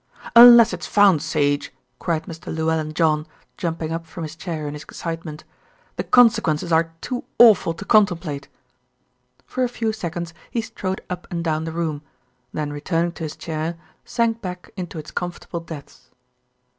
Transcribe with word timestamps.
"Unless 0.35 0.73
it's 0.73 0.87
found, 0.87 1.21
Sage," 1.21 1.71
cried 1.99 2.23
Mr. 2.23 2.47
Llewellyn 2.51 2.95
John, 2.95 3.27
jumping 3.55 3.91
up 3.91 4.07
from 4.07 4.23
his 4.23 4.35
chair 4.35 4.67
in 4.67 4.73
his 4.73 4.81
excitement, 4.81 5.43
"the 5.95 6.03
consequences 6.03 6.71
are 6.71 6.91
too 7.01 7.23
awful 7.37 7.75
to 7.75 7.85
contemplate." 7.85 8.47
For 9.45 9.63
a 9.63 9.69
few 9.69 9.93
seconds 9.93 10.33
he 10.49 10.61
strode 10.61 11.01
up 11.07 11.27
and 11.29 11.43
down 11.43 11.65
the 11.65 11.71
room, 11.71 12.01
then 12.51 12.73
returning 12.73 13.11
to 13.11 13.23
his 13.25 13.35
chair, 13.35 13.77
sank 14.03 14.41
back 14.41 14.71
into 14.75 14.97
its 14.97 15.11
comfortable 15.11 15.59
depths. 15.59 16.09